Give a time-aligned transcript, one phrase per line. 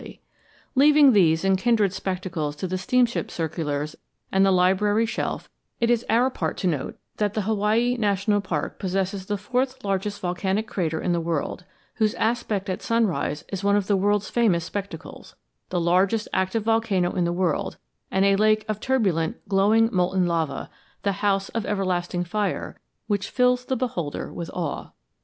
[0.01, 3.95] [Illustration: MAP OF HAWAII NATIONAL PARK] Leaving these and kindred spectacles to the steamship circulars
[4.31, 5.47] and the library shelf,
[5.79, 10.19] it is our part to note that the Hawaii National Park possesses the fourth largest
[10.19, 11.65] volcanic crater in the world,
[11.97, 15.35] whose aspect at sunrise is one of the world's famous spectacles,
[15.69, 17.77] the largest active volcano in the world,
[18.09, 20.71] and a lake of turbulent, glowing, molten lava,
[21.03, 22.75] "the House of Everlasting Fire,"
[23.05, 24.89] which fills the beholder with awe.